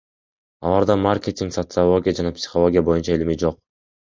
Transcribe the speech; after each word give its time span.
Аларда 0.69 0.95
маркетинг, 1.01 1.53
социология 1.57 2.15
жана 2.21 2.33
психология 2.41 2.87
боюнча 2.89 3.19
билими 3.21 3.37
жок. 3.45 3.63